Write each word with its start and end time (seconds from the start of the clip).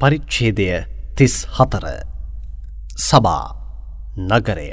පරිච්ඡේදය 0.00 0.64
තිස් 1.16 1.34
හතර 1.48 1.84
සබා 2.98 3.44
නගරය 4.20 4.70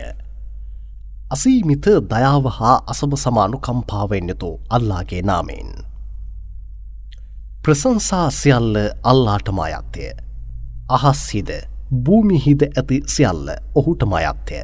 අසීමිත 1.31 1.85
දයාව 2.11 2.45
හා 2.49 2.77
අසබ 2.85 3.11
සමානු 3.15 3.57
කම්පාවෙන් 3.59 4.29
යුතු 4.29 4.49
අල්ලාගේ 4.69 5.21
නාමෙන්. 5.21 5.69
ප්‍රසංසා 7.63 8.27
සියල්ල 8.31 8.75
අල්ලාටම 9.03 9.59
අයත්තය. 9.59 10.09
අහස්හිද 10.89 11.51
භූමිහිද 12.03 12.61
ඇති 12.65 12.97
සියල්ල 13.07 13.47
ඔහුටම 13.75 14.13
අයත්තය. 14.13 14.57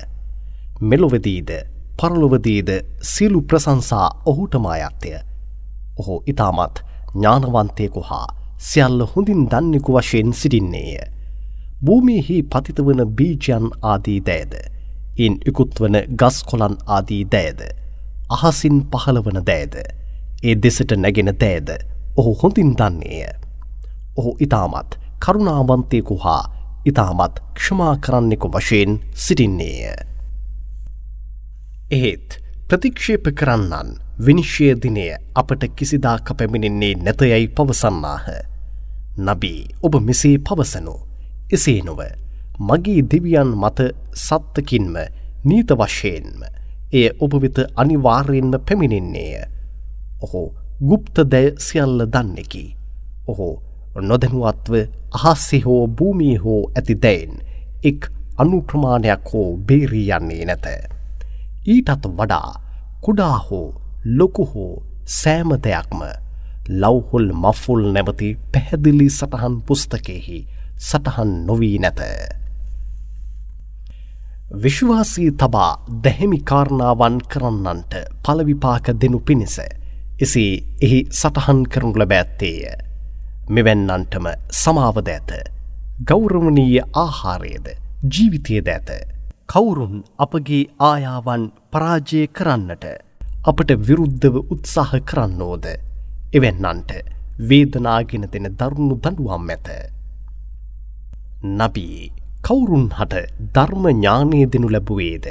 මෙලොවදීද 0.81 1.51
පරලොවදීද 1.99 2.69
සිලු 3.03 3.41
ප්‍රසංසා 3.43 4.09
ඔහුටම 4.25 4.65
අයත්තය. 4.67 5.13
ඔහු 5.99 6.23
ඉතාමත් 6.25 6.75
ඥානවන්තයකු 7.13 8.01
හා 8.01 8.27
සියල්ල 8.57 9.05
හොඳින් 9.05 9.45
දන්නෙකු 9.47 9.93
වශයෙන් 9.93 10.33
සිටින්නේය. 10.33 10.97
භූමියෙහි 11.85 12.43
පතිතවන 12.43 13.01
බීජයන් 13.17 13.69
ආදී 13.81 14.19
දෑද. 14.21 14.53
ඉන් 15.17 15.37
ඉකුත්වන 15.45 15.95
ගස් 16.19 16.43
කොලන් 16.43 16.77
ආදී 16.87 17.23
දෑද. 17.25 17.61
අහසින් 18.29 18.77
පහළවන 18.91 19.45
දෑද. 19.45 19.75
ඒ 20.43 20.55
දෙසට 20.55 20.91
නැගෙන 20.97 21.31
දෑද 21.41 21.69
ඔහු 22.17 22.33
හොඳින් 22.41 22.73
දන්නේය. 22.73 23.29
ඔහු 24.17 24.35
ඉතාමත් 24.39 24.97
කරුණාවන්තයකු 25.19 26.17
හා 26.17 26.43
ඉතාමත් 26.85 27.39
ක්ෂමා 27.53 27.95
කරන්නෙකු 27.97 28.47
වශයෙන් 28.49 28.99
සිටින්නේය. 29.15 29.95
එහෙත් 31.91 32.41
ප්‍රතික්ෂේප 32.69 33.27
කරන්නන් 33.31 33.89
විනිශ්්‍යය 34.19 34.73
දිනය 34.75 35.03
අපට 35.33 35.61
කිසිදාක 35.75 36.29
පැමිණෙන්නේ 36.37 36.95
නැතයයි 36.97 37.45
පවසන්නාහ. 37.49 38.25
නබී 39.17 39.61
ඔබ 39.83 39.93
මෙසේ 40.01 40.37
පවසනු. 40.39 40.95
එසේ 41.51 41.81
නොව. 41.81 42.01
මගේ 42.59 43.01
දෙවියන් 43.11 43.53
මත 43.55 43.79
සත්තකින්ම 44.15 44.97
නීත 45.43 45.71
වශයෙන්ම 45.73 46.43
එය 46.93 47.07
ඔබ 47.19 47.33
වෙත 47.41 47.57
අනිවාර්යෙන්ම 47.75 48.51
පැමිණෙන්නේය. 48.59 49.47
ඔහු 50.21 50.43
ගුප්ත 50.81 51.23
දැය 51.31 51.47
සියල්ල 51.57 52.05
දන්නෙකි. 52.13 52.65
ඔහු 53.27 53.49
නොදැනුවත්ව 54.01 54.73
අහස්සෙ 55.13 55.63
හෝ 55.65 55.87
භූමී 55.87 56.37
හෝ 56.37 56.61
ඇති 56.75 56.99
දැයින් 57.03 57.33
එක් 57.83 58.11
අනුප්‍රමාණයක් 58.37 59.33
හෝ 59.33 59.49
බේරී 59.57 60.07
යන්නේ 60.11 60.45
නැත. 60.45 60.65
ඊටත් 61.67 62.07
වඩා 62.17 62.66
කුඩා 63.07 63.37
හෝ 63.39 63.67
ලොකු 64.17 64.45
හෝ 64.45 64.71
සෑම 65.11 65.51
දෙයක්ම 65.65 66.01
ලව්හොල් 66.81 67.29
මෆුල් 67.35 67.85
නැවති 67.91 68.31
පැහැදිලි 68.53 69.07
සටහන් 69.09 69.55
පුස්තකෙහි 69.61 70.39
සටහන් 70.79 71.31
නොවී 71.45 71.77
නැත. 71.77 72.01
විශ්වාසී 74.63 75.29
තබා 75.33 75.71
දැහෙමි 76.03 76.39
කාරණාවන් 76.41 77.17
කරන්නන්ට 77.31 77.95
පලවිපාක 78.23 78.91
දෙනු 79.01 79.19
පිණිස 79.21 79.57
එසේ 80.21 80.51
එහි 80.81 80.99
සටහන් 81.13 81.65
කරනු 81.65 81.93
ලැබැත්තේය. 81.95 82.77
මෙවැන්නන්ටම 83.49 84.27
සමාවද 84.53 85.07
ඇත. 85.09 85.31
ගෞරවනීය 86.07 86.81
ආහාරයද 86.95 87.67
ජීවිතයද 88.11 88.67
ඇත. 88.69 89.16
කවුරුන් 89.49 89.95
අපගේ 90.17 90.63
ආයාවන් 90.81 91.43
පරාජය 91.71 92.21
කරන්නට 92.29 92.85
අපට 93.43 93.69
විරුද්ධව 93.81 94.35
උත්සාහ 94.45 94.91
කරන්නෝද? 95.01 95.65
එවැන්නන්ට 96.33 96.91
වේදනාගෙන 97.41 98.25
දෙන 98.33 98.47
දරුණු 98.53 98.95
දඩුවම් 98.97 99.47
ඇත. 99.49 99.69
නබී 101.51 102.01
කවුරුන් 102.43 102.87
හට 102.91 103.23
ධර්ම 103.53 103.85
ඥානය 103.91 104.41
දෙනු 104.47 104.67
ලැබුවේද? 104.69 105.27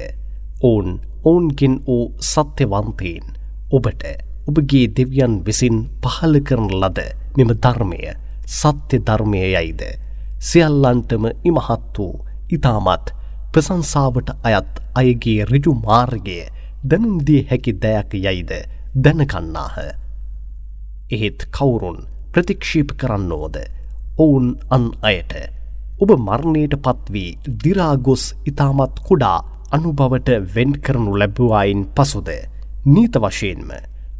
ඔවුන් 0.62 0.89
ඔවුන්ගෙන් 1.25 1.75
වූ 1.87 2.05
සත්‍යවන්තයෙන් 2.22 3.26
ඔබට 3.71 4.03
ඔබගේ 4.49 4.87
දෙවියන් 4.97 5.34
විසින් 5.44 5.76
පහල 6.03 6.34
කරන 6.41 6.69
ලද 6.72 6.99
මෙම 7.37 7.50
ධර්මය 7.59 8.00
සත්‍ය 8.55 8.97
ධර්මය 9.00 9.44
යයිද 9.44 9.82
සියල්ලන්ටම 10.41 11.25
ඉමහත් 11.44 11.94
වූ 11.94 12.25
ඉතාමත් 12.50 13.16
ප්‍රසංසාවට 13.56 14.31
අයත් 14.43 14.81
අයගේ 14.94 15.44
රිජු 15.47 15.72
මාර්ගය 15.83 16.41
දැනුම්දිය 16.84 17.39
හැකි 17.44 17.72
දයක් 17.75 18.11
යයිද 18.17 18.50
දැනකන්නාහ. 18.97 19.77
එහෙත් 21.11 21.41
කවුරුන් 21.50 21.99
ප්‍රතික්ෂීප 22.33 22.93
කරන්නෝද 22.94 23.56
ඔවුන් 24.19 24.47
අන් 24.71 24.84
අයට 25.03 25.33
ඔබ 25.99 26.11
මරණයට 26.19 26.77
පත්වී 26.78 27.31
දිරාගොස් 27.62 28.25
ඉතාමත් 28.44 29.00
කුඩා 29.09 29.39
අනුභවට 29.71 30.28
වෙන් 30.55 30.77
කරනු 30.83 31.17
ලැබවායින් 31.17 31.88
පසුද 31.94 32.31
නීත 32.87 33.17
වශයෙන්ම 33.19 33.71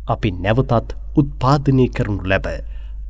අපි 0.09 0.31
නැවතත් 0.39 0.97
උත්පාදනය 1.17 1.87
කරනු 1.91 2.23
ලැබ 2.25 2.47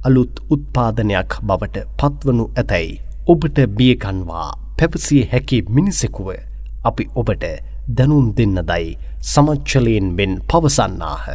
අලුත් 0.04 0.44
උත්පාදනයක් 0.50 1.40
බවට 1.42 1.88
පත්වනු 1.96 2.52
ඇතැයි 2.52 3.02
ඔබට 3.26 3.66
බියකන්වා 3.76 4.65
පැපසිය 4.78 5.22
හැකි 5.24 5.58
මිනිසෙකුව 5.68 6.28
අපි 6.84 7.04
ඔබට 7.14 7.44
දැනුම් 7.88 8.26
දෙන්න 8.36 8.58
දයි 8.62 8.86
සමච්චලයෙන් 9.22 10.06
මෙන් 10.12 10.32
පවසන්නාහ. 10.42 11.26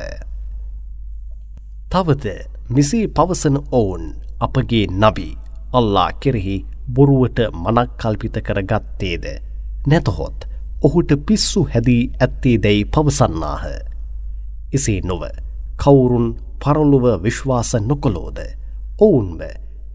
තවද 1.92 2.26
මෙසේ 2.70 3.08
පවසන 3.10 3.58
ඔවුන් 3.72 4.04
අපගේ 4.40 4.86
නබි 4.94 5.28
අල්ලා 5.74 6.12
කෙරෙහි 6.14 6.58
බොරුවට 6.88 7.40
මනක් 7.54 7.90
කල්පිත 7.98 8.36
කර 8.40 8.60
ගත්තේද. 8.64 9.26
නැතහොත් 9.88 10.40
ඔහුට 10.82 11.12
පිස්සු 11.26 11.64
හැදී 11.66 12.04
ඇත්තේ 12.20 12.58
දැයි 12.58 12.86
පවසන්නාහ. 12.86 13.64
එසේ 14.74 15.00
නොව 15.02 15.24
කවුරුන් 15.78 16.28
පරලොව 16.60 17.06
විශ්වාස 17.24 17.72
නොකොලෝද 17.82 18.40
ඔවුන්ව 19.00 19.42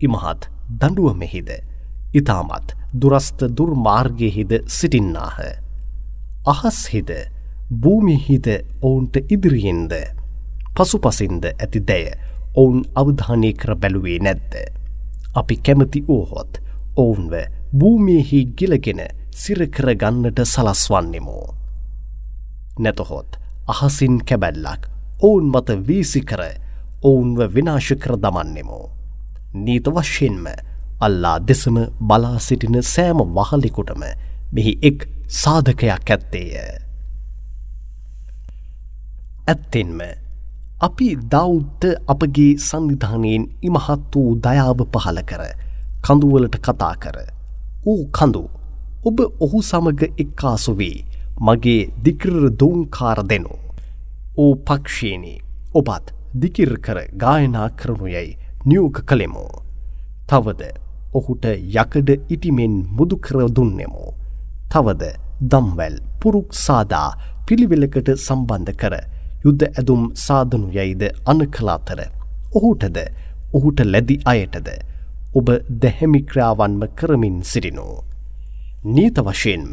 ඉමහත් 0.00 0.42
දඩුව 0.80 1.14
මෙහිද 1.14 1.50
ඉතාමත් 2.14 2.76
දුරස්ථ 2.92 3.42
දුර්මාර්ගයෙහිද 3.56 4.52
සිටින්නාහ. 4.66 5.38
අහස්හිද 6.46 7.10
භූමිහිද 7.72 8.46
ඔවුන්ට 8.82 9.16
ඉදිරියෙන්ද 9.28 9.92
පසුපසින්ද 10.76 11.44
ඇති 11.44 11.80
දැය 11.80 12.06
ඔවුන් 12.54 12.84
අවධානය 12.94 13.52
කර 13.52 13.74
බැලුවේ 13.74 14.18
නැද්ද. 14.18 14.54
අපි 15.34 15.56
කැමති 15.56 16.04
ඕහොත් 16.08 16.60
ඔවුන්ව 16.96 17.32
භූමියෙහි 17.72 18.44
ගිලගෙන 18.56 19.00
සිරකර 19.32 19.88
ගන්නට 19.94 20.38
සලස්වන්නෙමෝ. 20.44 21.46
නැතහොත් 22.78 23.36
අහසින් 23.66 24.20
කැබැල්ලක් 24.24 24.86
ඔවුන් 25.20 25.50
මත 25.50 25.68
වීසි 25.86 26.22
කර 26.22 26.42
ඔවුන්ව 27.02 27.40
විනාශ 27.54 27.92
කර 27.98 28.16
දමන්නෙමෝ. 28.16 28.86
නීත 29.54 29.86
වශයෙන්ම 29.88 30.46
අල්ලා 31.00 31.38
දෙසම 31.40 31.76
බලා 32.02 32.38
සිටින 32.38 32.82
සෑම 32.84 33.18
වහලිකුටම 33.36 34.02
මෙහි 34.52 34.72
එක් 34.82 35.08
සාධකයක් 35.28 36.10
ඇත්තේය. 36.10 36.54
ඇත්තෙන්ම 39.48 40.00
අපි 40.80 41.08
දෞද්ධ 41.30 41.86
අපගේ 42.06 42.52
සංවිධානයෙන් 42.58 43.44
ඉමහත් 43.62 44.14
වූ 44.14 44.30
දයාව 44.38 44.80
පහල 44.94 45.18
කර 45.22 45.42
කඳුවලට 46.04 46.56
කතා 46.60 46.94
කර 46.96 47.18
ඌ 47.86 48.02
කඳු 48.10 48.42
ඔබ 49.04 49.18
ඔහු 49.40 49.62
සමග 49.62 50.10
එක්කාසු 50.18 50.72
වී 50.78 51.04
මගේ 51.40 51.82
දිකර 52.04 52.36
දෝංකාර 52.60 53.18
දෙනු. 53.28 53.54
ඕ 54.36 54.52
පක්ෂීනී 54.66 55.38
ඔබත් 55.74 56.06
දිකිර් 56.34 56.72
කර 56.78 56.98
ගායනා 57.16 57.68
කරනු 57.70 58.06
යැයි 58.06 58.38
නියෝග 58.66 58.96
කළෙමු. 59.04 59.46
තවද 60.28 60.85
ඔහුට 61.12 61.44
යකඩ 61.74 62.08
ඉටිමෙන් 62.28 62.74
මුදුකර 62.90 63.36
දුන්නෙමු. 63.48 64.04
තවද 64.70 65.04
දම්වැල් 65.42 65.96
පුරුක් 66.20 66.48
සාදා 66.56 67.08
පිළිවෙලකට 67.46 68.08
සම්බන්ධ 68.16 68.74
කර 68.74 68.94
යුද්ධ 69.44 69.64
ඇදුම් 69.70 70.02
සාධනු 70.16 70.68
යයිද 70.70 71.02
අන 71.24 71.40
කලාතර. 71.48 72.00
ඔහුටද 72.52 72.98
ඔහුට 73.52 73.80
ලැදි 73.84 74.16
අයටද 74.24 74.68
ඔබ 75.34 75.48
දැහැමික්‍රාවන්ම 75.82 76.82
කරමින් 76.94 77.36
සිරිනු. 77.42 77.86
නීත 78.86 79.18
වශයෙන්ම 79.18 79.72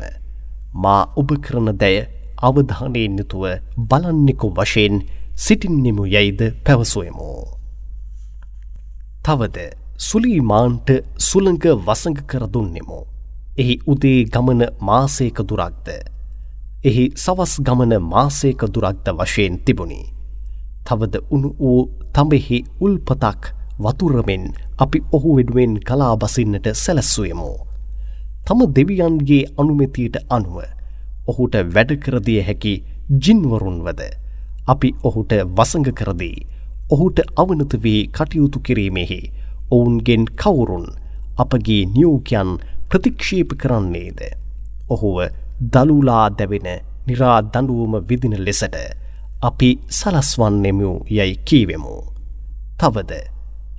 මා 0.76 1.02
ඔබ 1.16 1.30
කරන 1.42 1.70
දැය 1.78 1.98
අවධානයෙන් 2.40 3.18
යුතුව 3.20 3.44
බලන්නෙකු 3.90 4.48
වශයෙන් 4.52 4.96
සිටින්නෙමු 5.36 6.06
යයිද 6.08 6.42
පැවසුවමු. 6.66 7.32
තවද 9.26 9.58
සුලීමාන්ට 10.04 10.90
සුළඟ 11.20 11.66
වසඟ 11.80 12.20
කරදුන්නෙමු. 12.26 13.00
එහි 13.58 13.76
උදේ 13.88 14.20
ගමන 14.26 14.62
මාසේක 14.82 15.38
දුරක්ද. 15.42 15.88
එහි 16.84 17.06
සවස් 17.16 17.54
ගමන 17.62 17.94
මාසේක 18.04 18.62
දුරක්ද 18.70 19.08
වශයෙන් 19.20 19.60
තිබුණි. 19.60 20.02
තවද 20.86 21.16
උණු 21.30 21.50
වූ 21.60 21.82
තඹෙහි 22.14 22.58
උල්පතක් 22.80 23.44
වතුරමෙන් 23.80 24.44
අපි 24.78 25.00
ඔහු 25.12 25.36
වෙනුවෙන් 25.38 25.74
කලා 25.82 26.16
බසින්නට 26.16 26.68
සැලැස්සුයමු. 26.76 27.52
තම 28.46 28.60
දෙවියන්ගේ 28.70 29.44
අනුමැතියට 29.58 30.18
අනුව 30.30 30.58
ඔහුට 31.28 31.56
වැඩකරදිය 31.70 32.42
හැකි 32.42 32.74
ජින්වරුන්වද 33.18 34.02
අපි 34.68 34.90
ඔහුට 35.04 35.32
වසඟ 35.52 35.90
කරදී 35.94 36.38
ඔහුට 36.90 37.18
අවනත 37.36 37.74
වී 37.84 38.02
කටයුතු 38.10 38.60
කිරීමෙහි 38.60 39.22
ඔවුන්ගෙන් 39.74 40.24
කවුරුන් 40.36 40.88
අපගේ 41.38 41.84
නියෝකයන් 41.88 42.50
ප්‍රතික්ෂේප 42.90 43.50
කරන්නේද. 43.62 44.20
ඔහුව 44.90 45.18
දළුලා 45.74 46.26
දැවෙන 46.32 46.68
නිරා 47.08 47.38
දඩුවම 47.44 47.94
විදින 48.10 48.36
ලෙසට 48.46 48.76
අපි 49.42 49.70
සලස්වන්නෙමු 49.90 50.92
යැයි 51.10 51.36
කීවෙමු. 51.48 51.96
තවද 52.80 53.12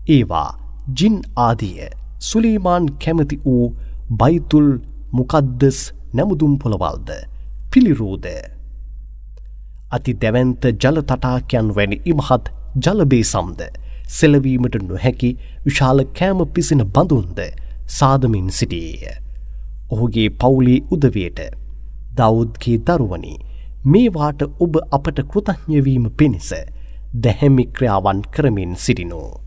ඒවා 0.09 0.51
ජින් 0.99 1.17
ආදිය 1.37 1.79
සුලීමාන් 2.21 2.87
කැමති 3.03 3.37
වූ 3.45 3.65
බයිතුල් 4.13 4.69
මුකද්දස් 5.13 5.79
නැමුදුම් 6.15 6.53
පොළවල්ද 6.59 7.09
පිළිරූද. 7.71 8.27
අති 9.91 10.13
දැවන්ත 10.15 10.63
ජල 10.83 10.99
තටාකයන් 11.03 11.69
වැනි 11.77 11.97
ඉමහත් 12.05 12.45
ජලබේ 12.77 13.25
සම්ද 13.25 13.61
සෙලවීමට 14.09 14.77
නොහැකි 14.83 15.31
විශාල 15.67 16.05
කෑම 16.19 16.41
පිසින 16.55 16.85
බඳුන්ද 16.87 17.41
සාදමින් 17.89 18.51
සිටියේය. 18.51 19.17
ඔහුගේ 19.91 20.29
පවුලේ 20.41 20.79
උදවයට 20.91 21.41
දෞද්ගේ 22.17 22.79
දරුවනි 22.87 23.35
මේවාට 23.85 24.43
ඔබ 24.59 24.77
අපට 24.91 25.19
කෘතඥවීම 25.31 26.07
පිණිස 26.19 26.51
දැහැමි 27.23 27.65
ක්‍රියාවන් 27.67 28.23
කරමින් 28.31 28.77
සිටිනෝ. 28.77 29.41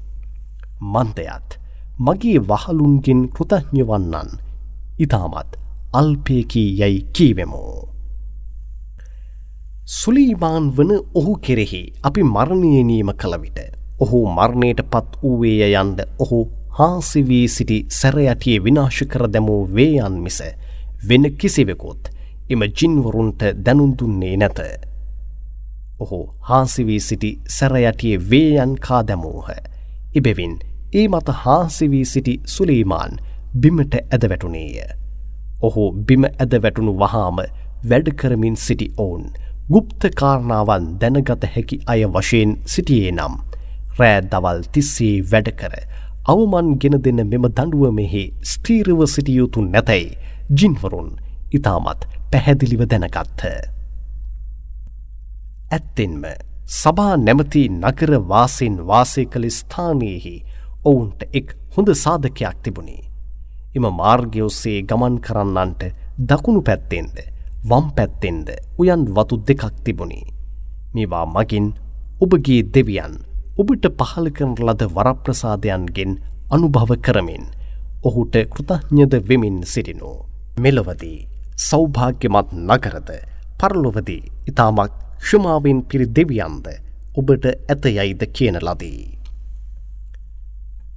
මන්දයත් 0.84 1.60
මගේ 2.00 2.40
වහලුන්ගෙන් 2.42 3.22
කෘතඥවන්නන් 3.30 4.30
ඉතාමත් 5.00 5.58
අල්පයකී 5.94 6.70
යැයි 6.80 7.06
කීවෙමෝ. 7.14 7.90
සුලීමාන් 9.88 10.66
වන 10.78 10.92
ඔහු 11.14 11.34
කෙරෙහි 11.38 11.82
අපි 12.04 12.24
මරණයනීම 12.26 13.12
කළවිට 13.14 13.77
ඔහු 14.00 14.20
මරණයට 14.30 14.82
පත් 14.92 15.22
වූවේය 15.22 15.74
යන්ද 15.74 16.00
ඔහු 16.20 16.40
හාසිවී 16.78 17.48
සිටි 17.48 17.78
සැරයටිය 18.00 18.58
විනාශ 18.66 19.02
කර 19.12 19.24
දැමූ 19.34 19.62
වේයන් 19.76 20.20
මිස 20.26 20.38
වෙන 21.10 21.26
කිසිවෙකුත් 21.38 22.12
එම 22.50 22.62
ජින්වරුන්ට 22.72 23.42
දැනුන්දුන්නේ 23.66 24.36
නැත. 24.38 24.60
ඔහු 26.00 26.20
හාසිවී 26.42 27.00
සිටි 27.00 27.32
සැරයටිය 27.50 28.16
වේයන් 28.30 28.76
කා 28.80 29.02
දැමූහ. 29.08 29.50
ඉබෙවින් 30.16 30.54
ඒ 30.94 31.08
මත 31.08 31.38
හාසිවී 31.44 32.06
සිටි 32.06 32.40
සුලීමාන් 32.46 33.18
බිමට 33.62 33.96
ඇදවැටුනේය. 33.96 34.88
ඔහු 35.62 35.92
බිම 36.08 36.24
ඇදවැටුණු 36.30 36.94
වහාම 37.00 37.44
වැඩකරමින් 37.90 38.56
සිටි 38.58 38.94
ඔවුන් 38.98 39.28
ගුප්තකාරණාවන් 39.72 40.88
දැනගත 41.02 41.52
හැකි 41.56 41.84
අය 41.88 42.02
වශයෙන් 42.08 42.58
සිටියේ 42.66 43.12
නම් 43.12 43.36
රෑ 44.00 44.20
දවල් 44.32 44.60
තිස්සේ 44.74 45.16
වැඩකර 45.32 45.74
අවමන් 46.32 46.70
ගෙන 46.82 46.96
දෙන්න 47.04 47.22
මෙම 47.32 47.46
දඩුවමෙහි 47.50 48.24
ස්තීරව 48.52 49.00
සිටියයුතු 49.14 49.62
නැතැයි 49.66 50.18
ජින්වරුන් 50.58 51.10
ඉතාමත් 51.52 52.02
පැහැදිලිව 52.32 52.82
දැනගත්හ. 52.92 53.46
ඇත්තෙන්ම 55.72 56.24
සබා 56.80 57.14
නැමති 57.18 57.64
නගර 57.72 58.12
වාසින් 58.32 58.76
වාසය 58.90 59.24
කළ 59.26 59.48
ස්ථානයෙහි 59.58 60.36
ඔවුන්ට 60.86 61.22
එක් 61.34 61.48
හොඳ 61.76 61.90
සාධකයක් 62.04 62.58
තිබුණේ. 62.64 63.08
එම 63.76 63.86
මාර්ගයොස්සේ 64.00 64.80
ගමන් 64.90 65.16
කරන්නන්ට 65.26 65.82
දකුණු 66.30 66.62
පැත්තෙන්ද 66.68 67.16
වම් 67.70 67.88
පැත්තෙන්ද 67.98 68.48
උයන් 68.80 69.04
වතු 69.16 69.36
දෙකක් 69.48 69.64
තිබුණි. 69.84 70.22
මේවා 70.94 71.26
මගින් 71.28 71.68
ඔබගේ 72.22 72.62
දෙවියන් 72.74 73.16
ඔබට 73.62 73.86
පහළ 74.00 74.28
කරන 74.38 74.52
ලද 74.66 74.84
වරප්‍රසාදයන්ගෙන් 74.96 76.12
අනුභව 76.56 76.92
කරමින් 77.06 77.46
ඔහුට 78.04 78.36
කෘතඥද 78.54 79.14
වෙමින් 79.30 79.58
සිටිනු. 79.66 80.12
මෙලොවදී 80.64 81.18
සෞභාග්‍යමත් 81.60 82.50
නගරද 82.68 83.10
පරලොවදී 83.60 84.30
ඉතාමක් 84.50 84.94
ක්ෂමාවෙන් 85.22 85.80
පිරි 85.90 86.08
දෙවියන්ද 86.16 86.68
ඔබට 87.16 87.46
ඇත 87.46 87.86
යයිද 87.92 88.22
කියන 88.36 88.60
ලදී. 88.62 89.02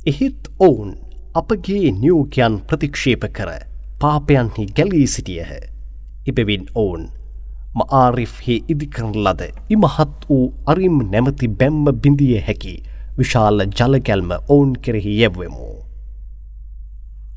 එහෙත් 0.06 0.52
ඔවුන් 0.58 0.92
අපගේ 1.34 1.86
නියෝකයන් 1.92 2.60
ප්‍රතික්ෂේප 2.68 3.24
කර 3.36 3.50
පාපයන්හි 4.00 4.68
ගැලී 4.76 5.06
සිටියහ. 5.06 5.52
ඉපවින් 6.26 6.68
ඔවුන් 6.74 7.08
මආරිෆ්හි 7.72 8.54
ඉදිකරන 8.68 9.12
ලද 9.24 9.42
ඉමහත් 9.68 10.24
වූ 10.28 10.44
අරිම් 10.66 10.96
නැමති 11.12 11.48
බැම්ම 11.50 11.84
බිඳිය 12.02 12.40
හැකි 12.40 12.74
විශාල 13.18 13.62
ජලගැල්ම 13.70 14.30
ඔවුන් 14.48 14.72
කෙරෙහි 14.76 15.12
යැව්වෙමු. 15.20 15.68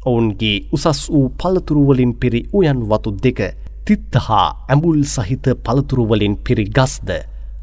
ඔවුන්ගේ 0.05 0.55
උසස් 0.71 1.01
වූ 1.09 1.27
පළතුරුවලින් 1.39 2.13
පිරි 2.15 2.41
උයන් 2.53 2.79
වතු 2.89 3.11
දෙක 3.23 3.39
තිත්ත 3.85 4.13
හා 4.25 4.47
ඇඹුල් 4.67 5.03
සහිත 5.05 5.45
පළතුරුවලින් 5.65 6.35
පිරි 6.45 6.65
ගස්ද 6.69 7.09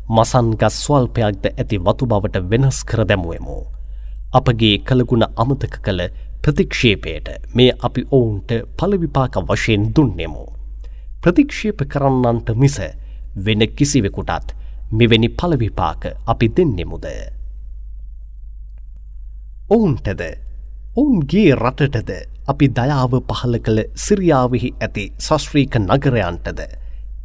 මසන්ගස් 0.09 0.77
ස්වල්පයක්ද 0.85 1.45
ඇති 1.51 1.77
වතු 1.81 2.07
බවට 2.07 2.47
වෙනස් 2.51 2.79
කර 2.85 3.03
දැමුවමු. 3.05 3.59
අපගේ 4.33 4.77
කළගුණ 4.81 5.27
අමතක 5.37 5.75
කළ 5.85 6.01
ප්‍රතික්ෂේපයට 6.43 7.29
මේ 7.55 7.77
අපි 7.83 8.03
ඔවුන්ට 8.11 8.51
පලවිපාක 8.77 9.35
වශයෙන් 9.49 9.85
දුන්නෙමු. 9.95 10.60
ප්‍රතික්ෂේප 11.23 11.81
කරන්නන්ට 11.87 12.51
මිස 12.57 12.79
වෙන 13.39 13.63
කිසිවෙකුටත් 13.71 14.55
මෙවැනි 14.93 15.29
පලවිපාක 15.31 16.03
අපි 16.27 16.49
දෙන්නෙමුද. 16.51 17.05
ඔවුන්ටද 19.71 20.23
ඔවුන්ගේ 20.97 21.55
රටටද 21.55 22.11
අපි 22.47 22.69
දයාව 22.71 23.13
පහල 23.29 23.59
කළ 23.59 23.81
සිරියාවෙහි 23.97 24.71
ඇති 24.79 25.05
සස්ශ්‍රීක 25.19 25.77
නගරයන්ටද 25.79 26.61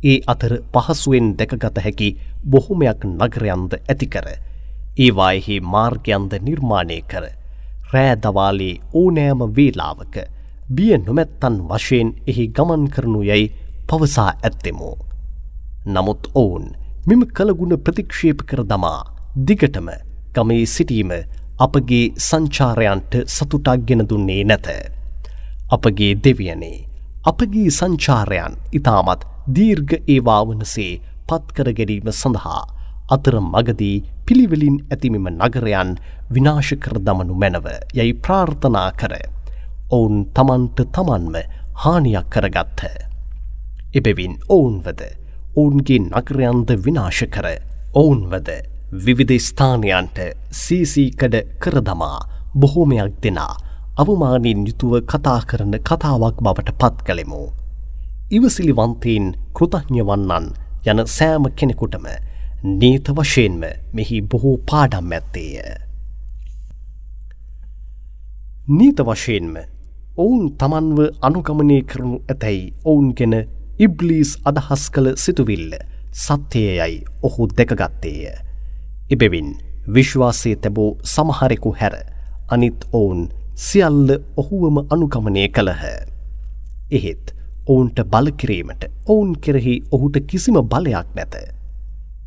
ඒ 0.03 0.18
අතර 0.27 0.53
පහසුවෙන් 0.74 1.31
දැකගත 1.38 1.80
හැකි 1.80 2.09
බොහොමයක් 2.45 3.01
නගරයන්ද 3.13 3.71
ඇතිකර 3.80 4.27
ඒවායෙහි 4.97 5.56
මාර්ගයන්ද 5.68 6.33
නිර්මාණය 6.42 7.00
කර 7.03 7.25
රෑදවාලේ 7.94 8.74
ඕනෑම 8.94 9.42
වේලාවක 9.56 10.15
බිය 10.69 10.97
නොමැත්තන් 10.99 11.57
වශයෙන් 11.69 12.09
එහි 12.28 12.45
ගමන් 12.49 12.85
කරනු 12.90 13.21
යැයි 13.23 13.52
පවසා 13.89 14.31
ඇත්තෙමු. 14.44 14.92
නමුත් 15.94 16.23
ඔවුන් 16.42 16.65
මෙම 17.07 17.21
කළගුණ 17.35 17.77
ප්‍රතික්ෂේප 17.85 18.39
කර 18.49 18.61
දමා 18.71 18.99
දිගටම 19.47 19.89
ගමේ 20.35 20.65
සිටීම 20.73 21.11
අපගේ 21.59 22.06
සංචාරයන්ට 22.27 23.13
සතුටක් 23.35 23.85
ගෙන 23.87 24.04
දුන්නේ 24.09 24.44
නැත. 24.44 24.68
අපගේ 25.75 26.13
දෙවියනේ 26.23 26.77
අපගේ 27.30 27.69
සංචාරයන් 27.77 28.54
ඉතාමත් 28.77 29.21
දීර්ඝ 29.56 29.95
ඒවා 30.13 30.42
වනසේ 30.47 30.92
පත්කර 31.27 31.69
ගැනීම 31.77 32.11
සඳහා 32.11 32.61
අතර 33.15 33.35
මගදී 33.44 34.04
පිළිවෙලින් 34.25 34.77
ඇතිමිම 34.94 35.27
නගරයන් 35.31 35.92
විනාශ 36.33 36.73
කර 36.83 36.97
දමනු 37.07 37.39
මැනව 37.42 37.68
යැයි 37.97 38.13
ප්‍රාර්ථනා 38.25 38.89
කර. 38.99 39.13
ඔවුන් 39.92 40.15
තමන්ට 40.35 40.87
තමන්ම 40.95 41.35
හානියක් 41.83 42.30
කරගත්හ. 42.33 42.85
එබැවින් 43.95 44.33
ඔවුන්වද 44.49 45.02
ඔවුන්ගේ 45.56 45.99
නගරයන්ද 46.02 46.69
විනාශ 46.85 47.21
කර 47.28 47.47
ඔවුන්වද 47.94 48.49
විවිධ 48.99 49.37
ස්ථානයන්ට 49.40 50.18
සීසීකඩ 50.54 51.35
කරදමා 51.59 52.18
බොහෝමයක් 52.56 53.16
දෙනා 53.23 53.54
අවමානින් 53.97 54.68
යුතුව 54.68 54.94
කතා 55.06 55.40
කරන 55.49 55.73
කතාවක් 55.81 56.37
බවට 56.40 56.75
පත් 56.78 57.07
කළෙමු. 57.07 57.42
ඉවසිලිවන්තයෙන් 58.31 59.25
කෘතඥවන්නන් 59.54 60.47
යන 60.85 60.99
සෑම 61.07 61.45
කෙනෙකුටම 61.54 62.06
නීත 62.75 63.07
වශයෙන්ම 63.11 63.64
මෙහි 63.94 64.21
බොහෝ 64.23 64.57
පාඩම් 64.66 65.11
ඇත්තේය. 65.11 65.56
නීත 68.69 68.99
වශයෙන්ම 69.02 69.56
ඔවුන් 70.18 70.44
තමන්ව 70.54 70.99
අනුගමනය 71.21 71.78
කරනු 71.83 72.18
ඇතැයි 72.23 72.73
ඔවුන් 72.85 73.14
ගෙන 73.14 73.35
ඉබ්ලිස් 73.77 74.29
අදහස් 74.45 74.83
කළ 74.89 75.07
සිතුවිල්ල 75.17 75.73
සත්‍යයයි 76.13 77.03
ඔහු 77.21 77.47
දෙකගත්තේය. 77.47 78.31
එබෙවින් 79.11 79.49
විශ්වාසය 79.87 80.55
තැබූ 80.55 80.91
සමහරෙකු 81.05 81.73
හැර 81.79 81.95
අනිත් 82.49 82.85
ඔවුන් 82.94 83.27
සියල්ල 83.57 84.09
ඔහුවම 84.37 84.77
අනුගමනය 84.89 85.44
කළහ. 85.49 85.83
එහෙත් 86.91 87.35
ඔවුන්ට 87.67 87.99
බලකිරීමට 88.13 88.87
ඔවුන් 89.07 89.35
කෙරෙහි 89.37 89.75
ඔහුට 89.91 90.17
කිසිම 90.27 90.61
බලයක් 90.71 91.11
නැත. 91.15 91.35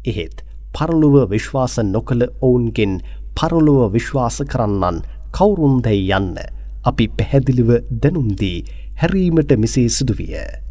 එහෙත් 0.04 0.44
පරලුව 0.74 1.16
විශ්වාස 1.30 1.78
නොකළ 1.84 2.28
ඔවුන්ගෙන් 2.42 3.00
පරොලොව 3.34 3.92
විශ්වාස 3.92 4.38
කරන්නන් 4.52 5.02
කවුරුන්දැයි 5.32 6.12
යන්න 6.12 6.36
අපි 6.84 7.08
පැහැදිලිව 7.08 7.70
දැනුම්දී 8.02 8.56
හැරීමට 9.00 9.50
මෙසේ 9.56 9.88
සිදුවිය. 9.88 10.67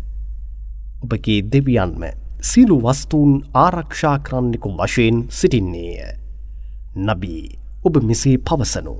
ඔබගේ 1.04 1.42
දෙවියන්ම 1.51 2.04
සිලු 2.42 2.77
වස්තුූන් 2.80 3.34
ආරක්ෂා 3.56 4.18
කරන්නෙකු 4.20 4.70
වශයෙන් 4.72 5.18
සිටින්නේය. 5.30 6.08
නබී 6.98 7.44
ඔබ 7.86 7.96
මෙසේ 8.04 8.38
පවසනු. 8.39 8.96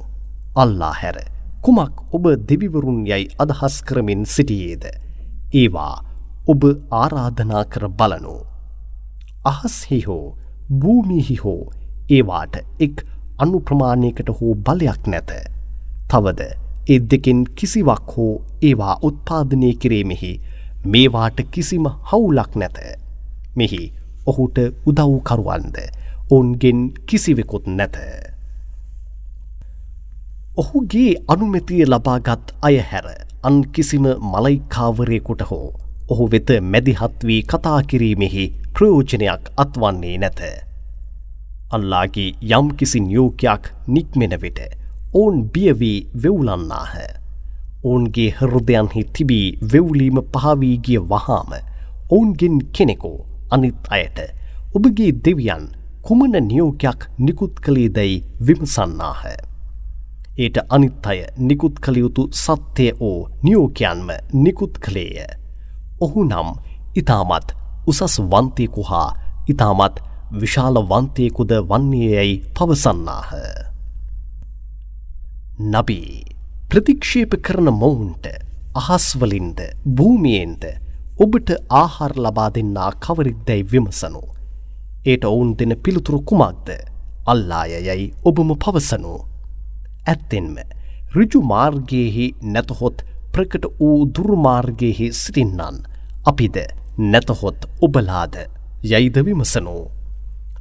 අල්ලා 0.56 0.94
හැර 0.94 1.18
කුමක් 1.62 1.96
ඔබ 2.13 2.25
දෙවිවරුන් 2.50 3.00
යැයි 3.08 3.34
අදහස් 3.39 3.75
කරමින් 3.84 4.25
සිටියේද. 4.25 4.86
ඒවා 5.54 5.96
ඔබ 6.48 6.62
ආරාධනා 6.92 7.63
කර 7.66 7.88
බලනු. 7.89 8.36
අහස්හි 9.46 10.00
හෝ 10.08 10.38
භූමිහි 10.82 11.38
හෝ 11.44 11.62
ඒවාට 12.10 12.56
එක් 12.80 13.06
අනු 13.38 13.60
ප්‍රමාණයකට 13.62 14.30
හෝ 14.38 14.54
බලයක් 14.66 15.08
නැත. 15.08 15.32
තවද 16.10 16.42
ඒ 16.89 17.00
දෙකින් 17.12 17.42
කිසිවක් 17.56 18.13
හෝ 18.18 18.34
ඒවා 18.62 18.96
උත්පාදනය 19.01 19.74
කිරීමෙහි 19.74 20.32
මේවාට 20.86 21.39
කිසිම 21.51 21.86
හවුලක් 22.12 22.55
නැත. 22.55 22.77
මෙහි 23.55 23.81
ඔහුට 24.25 24.57
උදව්කරුවන්ද 24.86 25.77
ඔවුන්ගෙන් 26.29 26.79
කිසිවෙකුත් 27.05 27.67
නැත. 27.67 27.98
ඔහුගේ 30.57 31.15
අනුමැතිය 31.27 31.84
ලබාගත් 31.86 32.55
අය 32.62 32.77
හැර 32.91 33.07
අන් 33.43 33.57
කිසිම 33.74 34.05
මලයිකාවරයකුට 34.31 35.41
හෝ 35.50 35.67
ඔහු 36.10 36.31
වෙත 36.31 36.50
මැදිහත් 36.62 37.27
වී 37.27 37.41
කතා 37.43 37.81
කිරීමෙහි 37.84 38.46
ප්‍රයෝජනයක් 38.74 39.51
අත්වන්නේ 39.57 40.17
නැත. 40.17 40.41
අල්ලාගේ 41.72 42.29
යම් 42.51 42.67
කිසි 42.77 43.00
නියෝකයක් 43.00 43.63
නික්මෙන 43.88 44.36
විට 44.41 44.60
ඔවුන් 45.13 45.38
බියවී 45.53 46.07
වෙවුලන්නාහ. 46.24 46.93
ඔවුන්ගේ 47.84 48.29
හෘදයන්හි 48.31 49.03
තිබී 49.13 49.57
වෙවුලීම 49.63 50.17
පහවීගිය 50.34 51.00
වහාම 51.10 51.51
ඔවුන්ගෙන් 52.10 52.57
කෙනෙකු 52.74 53.12
අනිත් 53.50 53.75
අයට 53.89 54.17
ඔබගේ 54.75 55.12
දෙවියන් 55.25 55.65
කුමන 56.01 56.34
නියෝකයක් 56.41 57.00
නිකුත් 57.17 57.53
කළේ 57.60 57.89
දැයි 57.89 58.24
විමසන්නාහ. 58.41 59.22
ඒට 60.38 60.57
අනිත් 60.69 61.05
අය 61.05 61.19
නිකුත් 61.39 61.75
කළයුතු 61.79 62.29
සත්‍යය 62.34 62.91
ඕ 63.00 63.29
නියෝකයන්ම 63.43 64.10
නිකුත් 64.34 64.74
කළේය. 64.79 65.27
ඔහු 66.01 66.24
නම් 66.24 66.50
ඉතාමත් 66.96 67.48
උසස් 67.88 68.15
වන්තයකු 68.22 68.81
හා 68.84 69.10
ඉතාමත් 69.48 69.96
විශාල 70.31 70.77
වන්තයකුද 70.84 71.51
වන්නේ 71.69 72.10
යැයි 72.10 72.36
පවසන්නාහ. 72.55 73.29
නබී 75.63 76.37
ප්‍රතික්ෂේප 76.70 77.34
කරන 77.42 77.68
මොවුන්ට 77.74 78.26
අහස්වලින්ද 78.76 79.60
භූමියෙන්ද 79.98 80.64
ඔබට 81.20 81.50
ආහාර 81.74 82.14
ලබා 82.18 82.48
දෙන්නා 82.56 82.90
කවරික් 83.04 83.38
දැයි 83.48 83.68
විමසනු. 83.72 84.22
ඒට 85.06 85.24
ඔවුන් 85.26 85.54
දෙන 85.58 85.74
පිළිතුරු 85.84 86.20
කුමක්ද 86.22 86.68
අල්ලාය 87.26 87.72
යැයි 87.78 88.08
ඔබම 88.26 88.50
පවසනු. 88.56 89.14
ඇත්තෙන්ම 90.06 90.58
රිජු 91.16 91.40
මාර්ගයෙහි 91.44 92.26
නැතහොත් 92.54 92.98
ප්‍රකට 93.34 93.66
වූ 93.80 94.00
දුර්මාර්ගයෙහි 94.14 95.08
සිටින්නන් 95.14 95.78
අපිද 96.26 96.58
නැතහොත් 97.06 97.60
ඔබලාද 97.82 98.36
යයිද 98.84 99.18
විමසනෝ. 99.26 99.84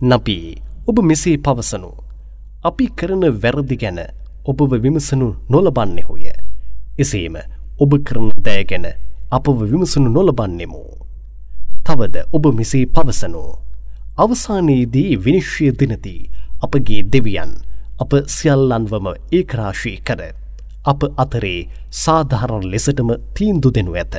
නපී 0.03 0.47
ඔබ 0.87 0.97
මෙසේ 1.03 1.37
පවසනු. 1.39 1.91
අපි 2.65 2.87
කරන 2.99 3.25
වැරදි 3.43 3.77
ගැන 3.77 4.01
ඔබව 4.47 4.73
විමසනු 4.83 5.29
නොලබන්නෙහුය. 5.49 6.25
එසේම 6.99 7.37
ඔබ 7.79 7.93
කරන 8.07 8.31
දෑ 8.38 8.65
ගැන 8.65 8.87
අපව 9.31 9.59
විමසනු 9.62 10.09
නොලබන්නෙමු. 10.09 10.83
තවද 11.85 12.17
ඔබ 12.33 12.45
මෙසේ 12.55 12.87
පවසනෝ. 12.87 13.53
අවසානයේදී 14.17 15.11
විනිශ්්‍යය 15.19 15.73
දිනදී 15.73 16.31
අපගේ 16.62 17.03
දෙවියන් 17.05 17.53
අප 17.99 18.12
සියල්ලන්වම 18.29 19.07
ඒකරාශී 19.33 19.99
කර 20.00 20.23
අප 20.85 21.00
අතරේ 21.17 21.61
සාධාරණ 22.03 22.67
ලෙසටම 22.73 23.11
තීන්දු 23.35 23.69
දෙනු 23.71 23.93
ඇත. 23.95 24.15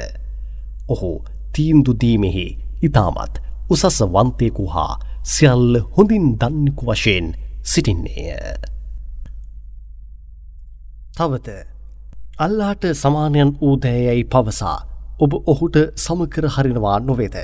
ඔහු 0.89 1.11
තීන්දුදීමෙහි 1.53 2.47
ඉතාමත් 2.81 3.33
උසස 3.69 3.99
වන්තයකු 4.05 4.65
හා 4.67 4.93
සියල්ල 5.25 5.73
හොඳින් 5.93 6.25
දන්නෙකු 6.39 6.83
වශයෙන් 6.85 7.27
සිටින්නේය. 7.63 8.76
තවත 11.17 11.49
අල්ලාට 12.39 12.83
සමානයන් 12.95 13.51
වූදෑයැයි 13.59 14.23
පවසා 14.25 14.77
ඔබ 15.19 15.31
ඔහුට 15.45 15.77
සමකර 15.95 16.45
හරිනවා 16.47 16.97
නොවෙද. 16.99 17.35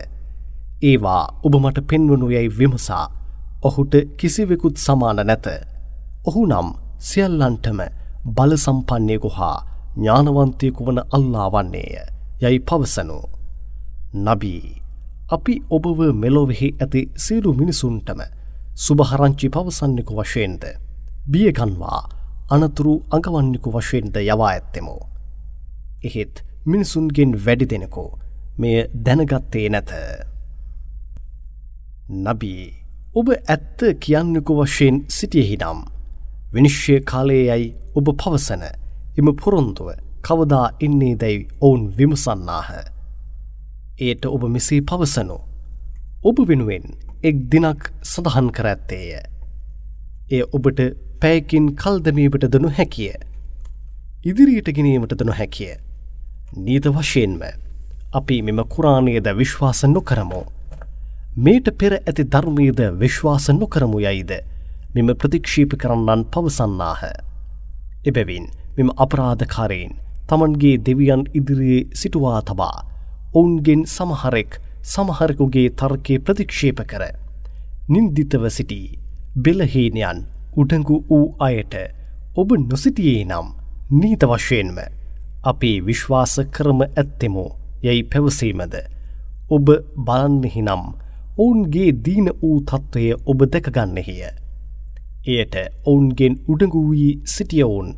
ඒවා 0.82 1.24
ඔබ 1.44 1.54
මට 1.56 1.88
පෙන්වනු 1.90 2.28
යැයි 2.30 2.56
විමසා 2.58 3.06
ඔහුට 3.64 3.94
කිසිවෙකුත් 4.18 4.78
සමාන 4.78 5.20
නැත. 5.24 5.48
ඔහු 6.26 6.42
නම් 6.46 6.70
සියල්ලන්ටම 7.02 7.80
බලසම්පන්නයකු 8.28 9.30
හා 9.30 9.58
ඥානවන්තයකු 9.96 10.86
වන 10.86 11.00
අල්ලා 11.12 11.48
වන්නේය 11.50 11.92
යැයි 12.42 12.60
පවසනු. 12.62 13.20
නබී 14.16 14.64
අපි 15.30 15.54
ඔබව 15.70 16.00
මෙලොවෙහි 16.16 16.70
ඇති 16.76 17.02
සියලු 17.18 17.54
මිනිසුන්ටම 17.54 18.20
සුභහරංචි 18.78 19.48
පවසන්නෙකු 19.50 20.14
වශයෙන්ද. 20.16 20.64
බියගන්වා 21.28 22.02
අනතුරු 22.50 22.94
අඟවන්නෙකු 23.12 23.70
වශයෙන්ද 23.72 24.16
යවා 24.18 24.50
ඇත්තෙමු. 24.50 24.96
එහෙත් 26.04 26.44
මිනිසුන්ගෙන් 26.66 27.32
වැඩි 27.46 27.66
දෙනෙකු 27.66 28.06
මෙය 28.58 28.76
දැනගත්තේ 29.06 29.70
නැත. 29.70 29.92
නබී 32.10 32.64
ඔබ 33.16 33.28
ඇත්ත 33.30 33.80
කියන්නෙකු 34.00 34.54
වශයෙන් 34.56 34.96
සිටියෙහි 35.10 35.58
නම් 35.58 35.80
විනිශ්්‍යය 36.54 37.00
කාලේ 37.02 37.44
යයි 37.50 37.76
ඔබ 37.96 38.08
පවසන 38.18 38.64
එම 39.18 39.28
පොරොන්තුව 39.36 39.90
කවදා 40.22 40.68
එන්නේ 40.80 41.16
දැයි 41.16 41.48
ඔවුන් 41.62 41.84
විමසන්නාහ. 41.98 42.70
ඒට 44.00 44.26
ඔබ 44.26 44.44
මෙසේ 44.50 44.82
පවසනු. 44.82 45.38
ඔබ 46.24 46.38
වෙනුවෙන් 46.48 46.86
එක් 47.24 47.36
දිනක් 47.52 47.82
සඳහන් 48.04 48.48
කර 48.52 48.68
ඇත්තේය. 48.68 49.33
එය 50.32 50.44
ඔබට 50.52 50.80
පැයකින් 51.20 51.76
කල්දමීමට 51.76 52.46
දනු 52.48 52.70
හැකිය. 52.70 53.14
ඉදිරියට 54.24 54.70
ගෙනීමට 54.72 55.16
දනු 55.20 55.34
හැකිය. 55.34 55.76
නීත 56.56 56.86
වශයෙන්ම 56.88 57.42
අපි 58.14 58.42
මෙම 58.42 58.64
කුරාණයද 58.66 59.28
විශ්වාස 59.38 59.84
නොකරමු. 59.86 60.42
මේට 61.36 61.68
පෙර 61.78 61.94
ඇති 61.98 62.24
ධර්මීද 62.26 62.80
විශ්වාස 63.00 63.50
නොකරමු 63.52 64.00
යයිද 64.00 64.32
මෙම 64.96 65.12
ප්‍රතික්ෂීප 65.14 65.76
කරන්නන් 65.76 66.26
පවසන්නාහ. 66.26 67.04
එබැවින් 68.06 68.48
මෙම 68.78 68.90
අපරාධකාරයෙන් 68.98 69.94
තමන්ගේ 70.28 70.78
දෙවියන් 70.80 71.28
ඉදිරියේ 71.34 71.88
සිටුවා 71.94 72.42
තබා 72.42 72.86
ඔවුන්ගෙන් 73.34 73.84
සමහරෙක් 73.88 74.60
සමහරකුගේ 74.84 75.70
තර්කය 75.72 76.20
ප්‍රතික්ෂේප 76.20 76.80
කර. 76.88 77.04
නින්දිතව 77.90 78.50
සිටී 78.50 79.03
බෙලහීනයන් 79.36 80.20
උඩඟු 80.58 80.96
වූ 81.10 81.36
අයට 81.40 81.76
ඔබ 82.36 82.52
නොසිටියේ 82.64 83.24
නම් 83.26 83.48
නීත 83.92 84.24
වශයෙන්ම 84.24 84.78
අපේ 85.44 85.78
විශ්වාස 85.86 86.34
කරම 86.52 86.82
ඇත්තෙමෝ 86.84 87.50
යැයි 87.84 88.04
පැවසීමද. 88.06 88.76
ඔබ 89.50 89.68
බලන්නෙහි 90.00 90.62
නම් 90.62 90.84
ඔවුන්ගේ 91.38 91.90
දීන 92.06 92.28
වූ 92.42 92.58
තත්ත්වය 92.62 93.06
ඔබ 93.26 93.40
දැකගන්නෙහිය. 93.48 94.24
එයට 95.28 95.56
ඔවුන්ගෙන් 95.86 96.36
උඩඟුවී 96.48 97.12
සිටියවුන් 97.26 97.90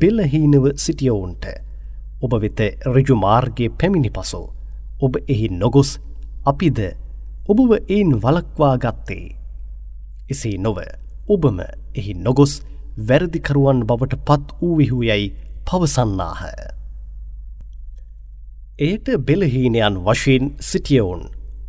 බෙලහීනව 0.00 0.64
සිටියවුන්ට 0.76 1.44
ඔබ 2.22 2.32
වෙත 2.42 2.60
රජු 2.86 3.16
මාර්ගය 3.16 3.68
පැමිණි 3.70 4.10
පසු 4.10 4.42
ඔබ 5.00 5.20
එහි 5.26 5.48
නොගොස් 5.50 5.90
අපිද 6.44 6.80
ඔබව 7.48 7.70
එයින් 7.78 8.10
වලක්වා 8.22 8.76
ගත්තේ. 8.78 9.37
එසේ 10.30 10.56
නොව 10.58 10.78
ඔබම 11.28 11.58
එහි 11.94 12.12
නොගොස් 12.16 12.54
වැරදිකරුවන් 13.08 13.80
බවට 13.82 14.18
පත් 14.26 14.56
වූවිහු 14.60 14.98
යැයි 15.02 15.28
පවසන්නාහ. 15.66 16.42
එයට 18.80 19.08
බෙලහීනයන් 19.26 19.96
වශයෙන් 20.06 20.44
සිටියවුන් 20.62 21.22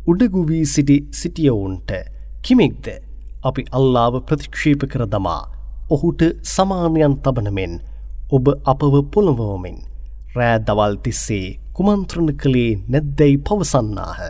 උඩගුවී 0.06 0.64
සිටි 0.66 0.96
සිටියවුන්ට 1.12 1.90
කිමෙක්ද 2.42 2.86
අපි 3.42 3.62
අල්ලාව 3.72 4.14
ප්‍රතික්ෂීප 4.22 4.82
කර 4.86 5.04
දමා 5.06 5.42
ඔහුට 5.90 6.22
සමානයන් 6.46 7.14
තබනමෙන් 7.24 7.74
ඔබ 8.30 8.46
අපව 8.64 8.94
පොළොවෝමෙන් 9.12 9.78
රෑ 10.36 10.58
දවල් 10.60 10.94
තිස්සේ 11.04 11.46
කුමන්ත්‍රණ 11.74 12.30
කළේ 12.36 12.72
නැද්දැයි 12.88 13.38
පවසන්නාහ. 13.40 14.20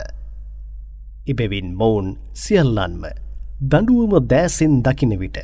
එබැවින් 1.27 1.69
මොවුන් 1.75 2.07
සියල්ලන්ම 2.35 3.03
දඩුවම 3.61 4.13
දෑසෙන් 4.25 4.75
දකින 4.81 5.11
විට 5.19 5.37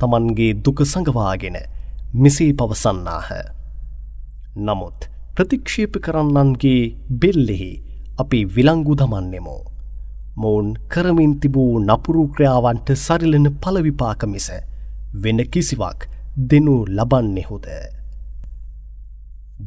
තමන්ගේ 0.00 0.56
දුක 0.64 0.80
සඟවාගෙන 0.82 1.56
මෙසේ 2.14 2.52
පවසන්නාහ. 2.52 3.28
නමුත් 4.58 5.08
ප්‍රතික්ෂේප 5.36 5.94
කරන්නන්ගේ 6.04 6.82
බෙල්ලෙහි 7.20 7.70
අපි 8.18 8.40
විලංගු 8.46 8.94
දමන්නෙමෝ. 8.94 9.62
මොවුන් 10.36 10.68
කරමින් 10.88 11.34
තිබූ 11.40 11.72
නපුරු 11.80 12.28
ක්‍රියාවන්ට 12.28 12.88
සරිලන 12.96 13.48
පලවිපාක 13.62 14.22
මිස 14.26 14.48
වෙන 15.22 15.40
කිසිවක් 15.52 16.00
දෙනු 16.50 16.76
ලබන්නෙහුද. 16.88 17.66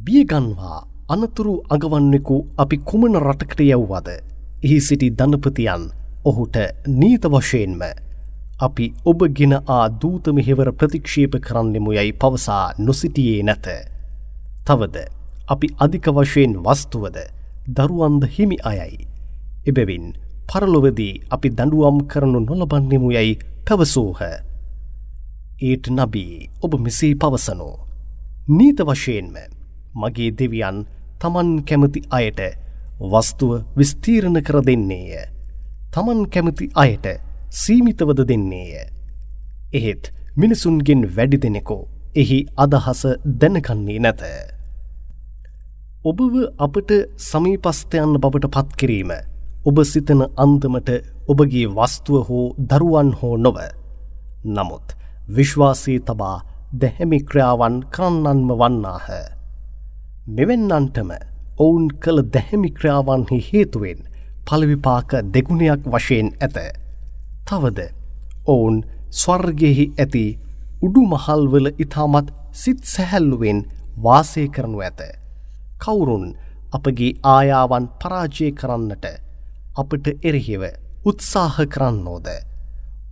බියගන්වා 0.05 0.79
අනතුරු 1.09 1.53
අගවන්නෙකු 1.69 2.37
අපි 2.57 2.77
කුමන 2.89 3.13
රටකට 3.19 3.61
යව්වද 3.67 4.09
එහි 4.63 4.77
සිටි 4.81 5.09
ධනපතියන් 5.11 5.83
ඔහුට 6.25 6.57
නීත 6.87 7.25
වශයෙන්ම 7.25 7.81
අපි 8.59 8.93
ඔබගෙන 9.05 9.53
ආ 9.67 9.85
දූත 9.91 10.25
මෙහෙවර 10.27 10.71
ප්‍රතික්ෂේප 10.73 11.33
කරන්නෙමු 11.39 11.91
යැයි 11.93 12.13
පවසා 12.13 12.73
නොසිටියේ 12.79 13.43
නැත. 13.43 13.67
තවද 14.65 14.97
අපි 15.47 15.67
අධික 15.79 16.07
වශයෙන් 16.09 16.53
වස්තුවද 16.59 17.17
දරුවන්ද 17.69 18.23
හිමි 18.27 18.57
අයයි. 18.63 19.07
එබැවින් 19.67 20.05
පරලොවදී 20.47 21.21
අපි 21.29 21.49
දඩුවම් 21.49 21.97
කරනු 22.07 22.39
නොලබන්නෙමු 22.41 23.11
යැයි 23.11 23.39
පැවසූහ. 23.65 24.19
ඒට 25.61 25.85
නබී 25.89 26.49
ඔබ 26.61 26.73
මෙසේ 26.79 27.13
පවසනෝ. 27.15 27.75
නීත 28.49 28.79
වශයෙන්ම 28.81 29.35
මගේ 29.95 30.31
දෙවියන් 30.31 30.77
තමන් 31.19 31.49
කැමති 31.63 32.01
අයට 32.09 32.39
වස්තුව 33.01 33.51
විස්තීරණ 33.77 34.41
කර 34.41 34.61
දෙන්නේය. 34.61 35.36
තමන් 35.87 36.21
කැමති 36.27 36.65
අයට 36.75 37.05
සීමිතවද 37.51 38.19
දෙන්නේය. 38.29 38.71
එහෙත් 39.73 40.11
මිනිසුන්ගෙන් 40.35 41.03
වැඩි 41.15 41.37
දෙනෙකෝ 41.43 41.83
එහි 42.15 42.39
අදහස 42.57 43.01
දැනකන්නේ 43.39 43.99
නැත. 43.99 44.21
ඔබව 46.05 46.35
අපට 46.59 46.91
සමීපස්තයන්න 47.21 48.13
බවට 48.17 48.51
පත්කිරීම 48.55 49.11
ඔබ 49.65 49.77
සිතන 49.85 50.21
අන්දමට 50.37 50.89
ඔබගේ 51.27 51.67
වස්තුව 51.69 52.27
හෝ 52.27 52.45
දරුවන් 52.69 53.09
හෝ 53.19 53.35
නොව. 53.37 53.57
නමුත් 54.47 54.87
විශ්වාසී 55.29 55.99
තබා 56.01 56.37
දැහැමි 56.73 57.19
ක්‍රියාවන් 57.21 57.75
කරන්නන්ම 57.91 58.51
වන්නාහ. 58.53 59.07
මෙවෙන්නන්ටම 60.29 61.11
ඔවුන් 61.59 61.87
කළ 61.99 62.21
දැහැමි 62.33 62.69
ක්‍රියාවන්හි 62.71 63.39
හේතුවෙන් 63.49 63.99
පලවිපාක 64.47 65.11
දෙගුණයක් 65.33 65.81
වශයෙන් 65.85 66.27
ඇත. 66.39 66.57
තවද 67.47 67.79
ඔවුන් 68.47 68.75
ස්වර්ගෙහි 69.11 69.85
ඇති 69.95 70.25
උඩු 70.81 71.01
මහල්වල 71.05 71.67
ඉතාමත් 71.77 72.27
සිත් 72.53 72.79
සැහැල්ලුවෙන් 72.85 73.59
වාසය 74.03 74.43
කරනු 74.49 74.79
ඇත. 74.81 75.01
කවුරුන් 75.79 76.25
අපගේ 76.71 77.13
ආයාවන් 77.25 77.85
පරාජය 78.01 78.47
කරන්නට 78.51 79.05
අපට 79.75 80.05
එරෙහිව 80.21 80.63
උත්සාහ 81.05 81.55
කරන්නෝද. 81.73 82.27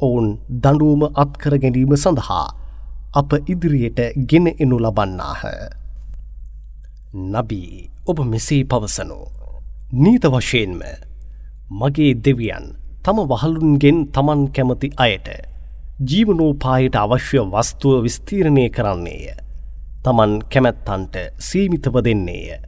ඔවුන් 0.01 0.27
දඩුවම 0.63 1.03
අත්කර 1.15 1.53
ගැනීම 1.63 1.95
සඳහා 1.95 2.47
අප 3.13 3.31
ඉදිරියට 3.45 3.99
ගෙන 4.29 4.47
එනු 4.53 4.77
ලබන්නාහ. 4.77 5.41
නබී 7.31 7.89
ඔබ 8.05 8.19
මෙසේ 8.25 8.63
පවසනු. 8.63 9.19
නීත 9.93 10.25
වශයෙන්ම 10.25 10.81
මගේ 11.71 12.13
දෙවියන් 12.15 12.65
තම 13.03 13.17
වහලුන්ගෙන් 13.27 13.97
තමන් 14.07 14.41
කැමති 14.49 14.89
අයට 14.97 15.27
ජීවනෝපායට 16.01 16.95
අවශ්‍ය 16.95 17.37
වස්තුව 17.51 18.03
විස්තීරණය 18.03 18.69
කරන්නේය. 18.69 19.25
තමන් 20.03 20.33
කැමැත්තන්ට 20.43 21.15
සීමිතව 21.39 21.95
දෙන්නේය. 22.03 22.59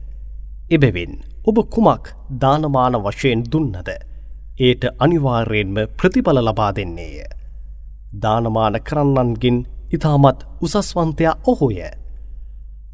එබැවින් 0.70 1.12
ඔබ 1.44 1.58
කුමක් 1.66 2.04
දානමාන 2.40 2.94
වශයෙන් 2.96 3.42
දුන්නද 3.44 3.88
ඒට 4.58 4.82
අනිවාර්යෙන්ම 4.98 5.76
ප්‍රතිඵල 5.96 6.38
ලබා 6.40 6.72
දෙන්නේය. 6.72 7.16
දානමාන 8.22 8.74
කරන්නන්ගෙන් 8.80 9.58
ඉතාමත් 9.92 10.40
උසස්වන්තයා 10.60 11.38
ඔහුය. 11.46 11.78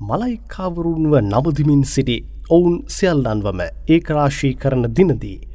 මලයිකාවරුන්ව 0.01 1.15
නබදිමින් 1.23 1.83
සිටි 1.85 2.19
ඔවුන් 2.51 2.77
සියල්ලන්වම 2.89 3.61
ඒකරාශී 3.89 4.55
කරන 4.55 4.85
දිනදී 4.97 5.54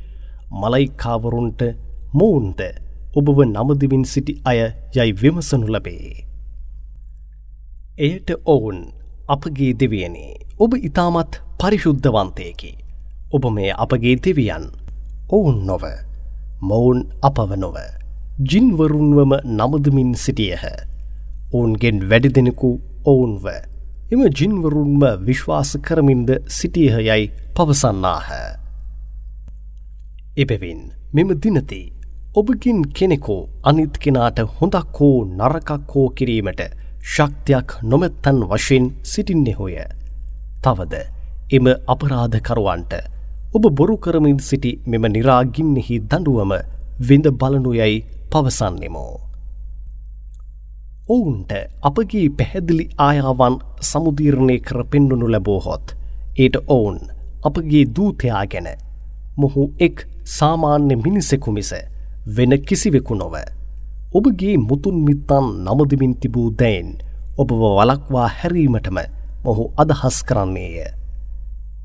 මලයිකාවරුන්ට 0.51 1.61
මෝන්ද 2.13 2.61
ඔබව 3.15 3.39
නමදිමින් 3.45 4.05
සිටි 4.05 4.33
අය 4.43 4.59
යයි 4.95 5.11
විමසනු 5.13 5.67
ලබේ. 5.67 6.25
එයට 7.97 8.29
ඔවුන් 8.45 8.79
අපගේ 9.27 9.73
දෙවියනේ 9.73 10.33
ඔබ 10.59 10.73
ඉතාමත් 10.79 11.41
පරිශුද්ධවන්තයකි. 11.59 12.71
ඔබ 13.31 13.43
මේ 13.51 13.71
අපගේ 13.75 14.15
දෙවියන් 14.17 14.65
ඔවුන් 15.29 15.65
නොව 15.65 15.83
මොවුන් 16.61 16.99
අපව 17.21 17.51
නොව 17.55 17.77
ජින්වරුන්වම 18.41 19.31
නමදමින් 19.47 20.13
සිටියහ. 20.15 20.63
ඔවුන්ගෙන් 21.53 22.09
වැඩි 22.09 22.29
දෙනෙකු 22.29 22.69
ඔවුන්ව 23.05 23.45
එම 24.11 24.21
ජින්වරුන්ම 24.31 25.01
විශ්වාස 25.21 25.77
කරමින්ද 25.79 26.29
සිටියහ 26.49 26.97
යයි 26.99 27.31
පවසන්නාහ. 27.55 28.29
එබැවින් 30.41 30.81
මෙම 31.13 31.29
දිනති 31.43 31.79
ඔබගින් 32.35 32.81
කෙනෙකෝ 32.89 33.41
අනිත් 33.63 33.95
කෙනාට 33.97 34.37
හොඳක් 34.55 34.97
හෝ 34.97 35.15
නරකක් 35.29 35.69
හෝ 35.89 36.05
කිරීමට 36.11 36.61
ශක්තියක් 37.05 37.69
නොමැත්තන් 37.83 38.39
වශයෙන් 38.43 38.85
සිටින්නෙහොය. 39.03 39.75
තවද 40.63 40.95
එම 41.51 41.65
අපරාධකරුවන්ට 41.87 42.93
ඔබ 43.53 43.63
බොරු 43.71 43.95
කරමින් 43.97 44.39
සිටි 44.41 44.71
මෙම 44.85 45.07
නිරාගින්නෙහි 45.07 45.97
දඩුවම 46.03 46.53
විඳ 46.99 47.27
බලනු 47.33 47.71
යැයි 47.73 48.05
පවසන්නෙමෝ. 48.31 49.13
ඔවුන්ට 51.09 51.51
අපගේ 51.81 52.27
පැහැදිලි 52.37 52.85
ආයාවන් 52.99 53.55
සමුදීරණය 53.81 54.57
කර 54.59 54.79
පෙන්නුනු 54.91 55.27
ලැබෝහොත් 55.27 55.95
ඒට 56.37 56.55
ඔවුන් 56.67 56.99
අපගේ 57.43 57.83
දූතයා 57.95 58.45
ගැන 58.45 58.69
මොහු 59.37 59.65
එක් 59.79 59.97
සාමාන්‍ය 60.29 60.95
මිනිසෙකු 60.95 61.51
මිස 61.51 61.71
වෙන 62.27 62.51
කිසිවෙකු 62.67 63.15
නොව. 63.15 63.35
ඔබගේ 64.13 64.57
මුතුන් 64.59 64.97
මිත්තන් 65.07 65.45
නමුදමින් 65.65 66.13
තිබූ 66.21 66.49
දැයින් 66.51 66.89
ඔබව 67.37 67.61
වලක්වා 67.77 68.27
හැරීමටම 68.29 68.97
මොහු 69.45 69.63
අදහස් 69.77 70.17
කරන්නේය. 70.23 70.77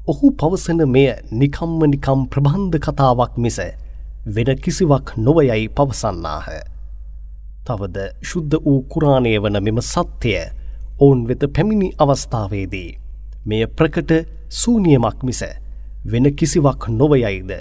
ඔහු 0.06 0.26
පවසන 0.32 0.80
මෙය 0.86 1.08
නිකම්ම 1.32 1.80
නිකම් 1.84 2.20
ප්‍රබන්ධ 2.26 2.78
කතාවක් 2.78 3.34
මිස 3.36 3.58
වෙන 4.26 4.50
කිසිවක් 4.56 5.06
නොවයයි 5.16 5.68
පවසන්නාහ. 5.68 6.46
තවද 7.66 7.98
ශුද්ධ 8.22 8.56
වූ 8.64 8.80
කුරාණය 8.84 9.34
වන 9.38 9.56
මෙම 9.60 9.78
සත්‍යය 9.82 10.40
ඔවුන් 10.98 11.20
වෙත 11.28 11.42
පැමිණි 11.54 11.88
අවස්ථාවේදී. 11.98 12.90
මෙය 13.46 13.62
ප්‍රකට 13.68 14.10
සූනියමක් 14.50 15.18
මිස 15.22 15.42
වෙන 16.04 16.26
කිසිවක් 16.36 16.82
නොවයයිද 16.90 17.52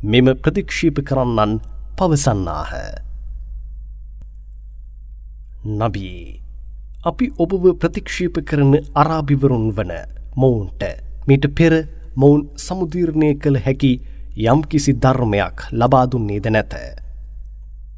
මෙම 0.00 0.26
ප්‍රතික්ෂීප 0.36 0.98
කරන්නන් 1.02 1.58
පවසන්නාහ. 1.98 2.72
නබී 5.68 6.40
අපි 7.04 7.26
ඔබව 7.36 7.64
ප්‍රතික්ෂීප 7.74 8.36
කරන 8.44 8.78
අරාභිවරුන් 8.94 9.64
වන 9.70 9.90
මොවුන්ට 10.36 10.82
මීට 11.26 11.46
පෙර 11.50 11.74
මොවුන් 12.14 12.46
සමුදීරණය 12.56 13.30
කළ 13.36 13.58
හැකි 13.58 13.92
යම් 14.44 14.62
කිසි 14.64 14.92
ධර්මයක් 14.94 15.66
ලබාදුන්නේද 15.72 16.46
නැත. 16.46 16.74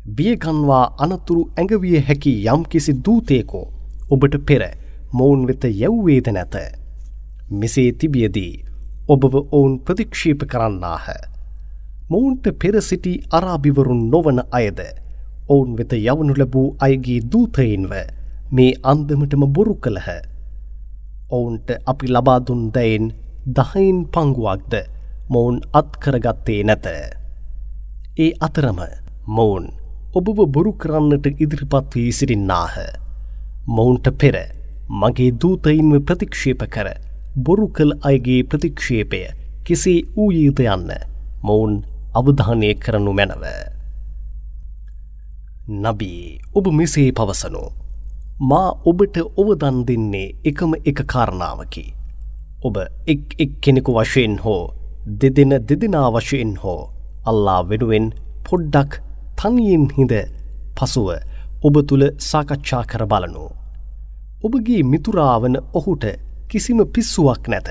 බියගන්වා 0.07 0.85
අනතුරු 0.99 1.43
ඇඟවිය 1.51 2.01
හැකි 2.01 2.33
යම් 2.47 2.65
කිසි 2.65 2.93
දූතයකෝ 2.95 3.67
ඔබට 4.11 4.39
පෙර 4.47 4.63
මොවුන් 5.13 5.45
වෙත 5.47 5.65
යැව්වේද 5.65 6.33
නැත. 6.33 6.57
මෙසේ 7.51 7.93
තිබියදී 7.93 8.65
ඔබව 9.09 9.35
ඔවුන් 9.35 9.79
ප්‍රතික්ෂීප 9.79 10.49
කරන්නාහ. 10.49 11.07
මොවුන්ට 12.11 12.47
පෙර 12.61 12.75
සිටි 12.83 13.13
අරාභිවරුන් 13.31 14.03
නොවන 14.13 14.39
අයද 14.59 14.81
ඔවුන් 15.49 15.71
වෙත 15.79 15.93
යවනු 15.97 16.33
ලැබූ 16.39 16.69
අයගේ 16.79 17.21
දූතයින්ව 17.33 17.93
මේ 18.53 18.73
අන්දමටම 18.83 19.45
බොරු 19.57 19.75
කළහ. 19.77 20.09
ඔවුන්ට 21.31 21.69
අපි 21.87 22.07
ලබාදුන් 22.09 22.63
දැයින් 22.75 23.07
දහයින් 23.57 23.99
පංගුවක්ද 24.15 24.75
මොවුන් 25.31 25.59
අත්කරගත්තේ 25.73 26.63
නැත. 26.63 26.87
ඒ 28.19 28.31
අතරම 28.41 28.81
මොවුන් 29.29 29.67
ඔබව 30.15 30.39
බොරු 30.55 30.73
කරන්නට 30.75 31.27
ඉදිරිපත් 31.35 31.95
වී 31.95 32.11
සිරින්නාහ. 32.13 32.75
මොවුන්ට 33.69 34.07
පෙර 34.21 34.37
මගේ 34.93 35.31
දූතයින්ව 35.41 35.95
ප්‍රතික්ෂේප 36.07 36.63
කර 36.75 36.89
බොරු 37.39 37.69
කළ 37.69 37.93
අයගේ 38.03 38.43
ප්‍රතික්ෂේපය 38.43 39.23
කෙසේ 39.65 39.99
වූයීත 40.17 40.61
යන්න 40.67 40.91
මොවුන් 41.43 41.75
අවධානය 42.15 42.71
කරනු 42.75 43.13
මැනව. 43.13 43.45
නබී 45.77 46.23
ඔබ 46.55 46.67
මෙසේ 46.73 47.11
පවසනු 47.13 47.63
මා 48.41 48.69
ඔබට 48.85 49.17
ඔවදන් 49.41 49.77
දෙන්නේ 49.89 50.35
එකම 50.45 50.73
එක 50.85 51.01
කාරණාවකි. 51.13 51.85
ඔබ 52.65 52.77
එක් 53.07 53.23
එක් 53.39 53.53
කෙනෙකු 53.63 53.93
වශයෙන් 53.97 54.35
හෝ 54.45 54.63
දෙදෙන 55.21 55.53
දෙදෙනා 55.69 56.09
වශයෙන් 56.11 56.53
හෝ 56.63 56.81
අල්ලා 57.25 57.61
වෙනුවෙන් 57.63 58.07
පොඩ්ඩක් 58.47 58.93
තනියෙන් 59.39 59.85
හිඳ 59.97 60.15
පසුව 60.77 61.09
ඔබ 61.63 61.75
තුළ 61.89 62.05
සාකච්ඡා 62.21 62.83
කර 62.91 63.05
බලනු. 63.05 63.47
ඔබගේ 64.45 64.83
මිතුරාවන 64.85 65.57
ඔහුට 65.75 66.05
කිසිම 66.51 66.81
පිස්සුවක් 66.87 67.45
නැත. 67.49 67.71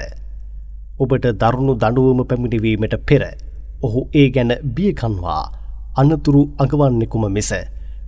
ඔබට 0.99 1.25
දරුණු 1.41 1.73
දඩුවම 1.75 2.19
පැමිණිවීමට 2.23 2.95
පෙර 3.08 3.23
ඔහු 3.82 4.00
ඒ 4.13 4.30
ගැන 4.30 4.52
බියකන්වා 4.76 5.44
අනතුරු 5.96 6.42
අගවන්නෙකුම 6.58 7.24
මිස 7.32 7.52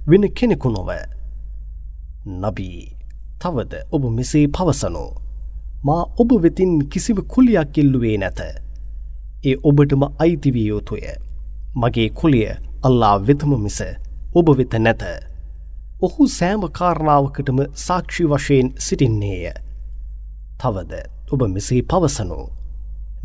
වෙන 0.07 0.23
කෙනෙකු 0.29 0.69
නොව. 0.69 0.89
නබී 2.41 2.81
තවද 3.41 3.73
ඔබ 3.91 4.03
මෙසේ 4.09 4.47
පවසනෝ. 4.47 5.11
මා 5.83 6.03
ඔබ 6.17 6.31
වෙතින් 6.43 6.73
කිසිව 6.89 7.17
කුලියක් 7.27 7.77
ඉල්ලුවේ 7.77 8.17
නැත. 8.17 8.39
ඒ 9.45 9.55
ඔබටම 9.63 10.03
අයිතිවියයුතුය. 10.19 11.01
මගේ 11.75 12.09
කුලිය 12.09 12.49
අල්ලා 12.83 13.15
වෙතම 13.19 13.51
මිස 13.57 13.79
ඔබ 14.35 14.47
වෙත 14.57 14.73
නැත. 14.79 15.03
ඔහු 16.01 16.27
සෑම 16.27 16.63
කාරණාවකටම 16.71 17.59
සාක්ෂි 17.75 18.23
වශයෙන් 18.25 18.67
සිටින්නේය. 18.77 19.53
තවද 20.59 20.93
ඔබ 21.31 21.41
මෙසේ 21.47 21.81
පවසනෝ. 21.83 22.45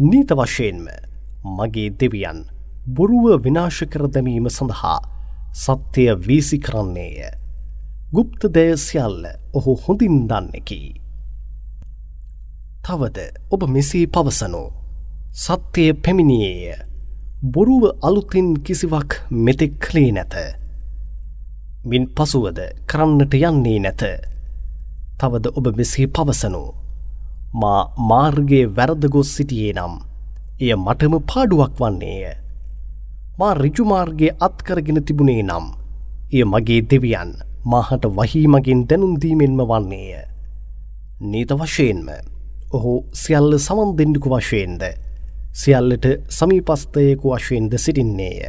නීත 0.01 0.31
වශයෙන්ම 0.31 0.89
මගේ 1.49 1.91
දෙවියන් 1.93 2.41
බොරුව 2.89 3.27
විනාශ 3.43 3.83
කර 3.87 4.05
දැමීම 4.09 4.47
සඳහා 4.49 4.99
සත්‍යය 5.55 6.13
වීසි 6.19 6.59
කරන්නේය. 6.59 7.17
ගුප්ත 8.13 8.43
දෑසියල්ල 8.55 9.23
ඔහු 9.53 9.73
හොඳින් 9.77 10.17
දන්නෙකි. 10.29 10.81
තවද 12.85 13.19
ඔබ 13.51 13.63
මෙසේ 13.69 14.07
පවසනෝ. 14.07 14.69
සත්‍යය 15.35 15.93
පැමිණියේය. 15.95 16.77
බොරුව 17.45 17.85
අලුතින් 18.03 18.49
කිසිවක් 18.59 19.11
මෙතෙක් 19.31 19.73
කළේ 19.81 20.13
නැත. 20.13 20.35
මින් 21.85 22.05
පසුවද 22.09 22.59
කරන්නට 22.87 23.35
යන්නේ 23.35 23.79
නැත. 23.81 24.03
තවද 25.19 25.47
ඔබ 25.57 25.67
මෙසේ 25.75 26.07
පවසනෝ. 26.09 26.69
මා 27.55 27.81
මාර්ගයේ 28.01 28.67
වැරදගොස් 28.69 29.31
සිටියේ 29.37 29.73
නම් 29.73 29.95
එය 30.61 30.73
මටම 30.75 31.15
පාඩුවක් 31.25 31.73
වන්නේය. 31.79 32.25
මා 33.39 33.55
රිජුමාර්ගයේ 33.55 34.37
අත්කරගෙන 34.41 35.01
තිබුණේ 35.05 35.43
නම් 35.43 35.67
එය 36.33 36.45
මගේ 36.45 36.81
දෙවියන් 36.83 37.33
මාහට 37.65 38.05
වහීමගින් 38.11 38.81
දැනුම්දීමෙන්ම 38.89 39.61
වන්නේය. 39.63 40.25
නීත 41.23 41.51
වශයෙන්ම 41.53 42.09
ඔහු 42.73 42.93
සියල්ල 43.15 43.59
සමන් 43.59 43.91
දෙන්ඩිකු 43.99 44.29
වශයෙන්ද 44.31 44.83
සියල්ලට 45.55 46.07
සමීපස්ථයකු 46.31 47.27
වශයෙන්ද 47.35 47.73
සිටින්නේය. 47.79 48.41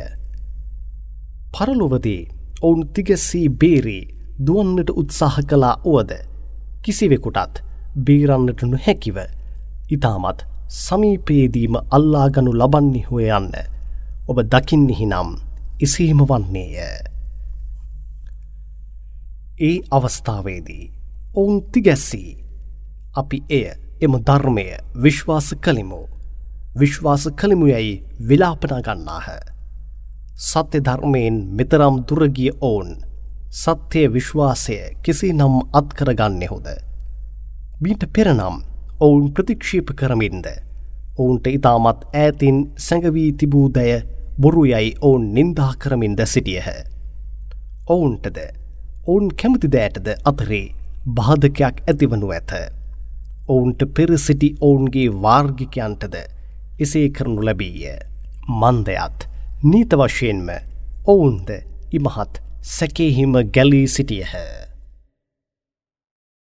පරලොවදී 1.53 2.23
ඔවුන් 2.61 2.87
තිගැස්සී 2.89 3.47
බේරී 3.51 4.03
දුවන්නට 4.39 4.89
උත්සාහ 4.95 5.37
කලා 5.43 5.75
වුවද 5.85 6.11
කිසිවෙකුටත් 6.81 7.63
බේරන්නට 8.05 8.61
නොහැකිව 8.65 9.17
ඉතාමත් 9.89 10.39
සමීපේදීම 10.67 11.75
අල්ලාගනු 11.89 12.51
ලබන්නේ 12.53 13.06
හොය 13.08 13.30
යන්න 13.32 13.53
ඔබ 14.27 14.38
දකින්නෙහි 14.45 15.06
නම් 15.06 15.30
එසේම 15.80 16.19
වන්නේය. 16.21 16.75
ඒ 19.60 19.77
අවස්ථාවේදී 19.91 20.91
ඔවුන් 21.36 21.63
තිගැස්සී 21.71 22.38
අපි 23.15 23.38
එය 23.49 23.65
එම 24.01 24.13
ධර්මය 24.19 24.67
විශ්වාස 25.03 25.56
කළිමු 25.62 26.01
විශ්වාස 26.80 27.23
කළමු 27.36 27.67
යැයි 27.67 28.03
විලාපනා 28.27 28.82
ගන්නාහ. 28.82 29.27
සත්‍ය 30.39 30.80
ධර්මයෙන් 30.80 31.38
මෙතරම් 31.51 31.95
දුරගිය 32.08 32.51
ඔවුන් 32.62 32.89
සත්‍යය 33.51 34.08
විශ්වාසය 34.13 34.77
කෙසේ 35.03 35.34
නම් 35.34 35.56
අත්කරගන්නෙහොද. 35.73 36.67
බීට 37.82 38.03
පෙරනම් 38.13 38.58
ඔවුන් 38.99 39.33
ප්‍රතික්ෂේප 39.33 39.89
කරමින්ද. 39.95 40.45
ඔවුන්ට 41.17 41.47
ඉතාමත් 41.47 42.05
ඈතින් 42.21 42.57
සැඟවී 42.86 43.31
තිබූ 43.41 43.67
දය 43.75 44.01
බොරු 44.41 44.63
යයි 44.65 44.95
ඔවුන් 45.01 45.27
නින්දා 45.36 45.73
කරමින්ද 45.83 46.23
සිටියහ. 46.25 46.69
ඔවුන්ටද 47.95 48.39
ඔවුන් 49.07 49.29
කැමති 49.41 49.71
දෑටද 49.75 50.10
අතරේ 50.31 50.63
බාධකයක් 51.19 51.83
ඇතිවනු 51.88 52.31
ඇත. 52.38 52.51
ඔවුන්ට 53.47 53.86
පෙරසිටි 53.95 54.49
ඔවුන්ගේ 54.62 55.10
වාර්ගිකයන්ටද 55.25 56.17
එසේ 56.79 57.10
කරනු 57.10 57.45
ලැබීය. 57.45 57.97
මන්දයත් 58.62 59.29
නීත 59.63 59.93
වශයෙන්ම 60.01 60.49
ඔවුන්ද 61.05 61.49
ඉමහත් 61.91 62.41
සැකේහිම 62.62 63.43
ගැලී 63.53 63.88
සිටියහ. 63.88 64.33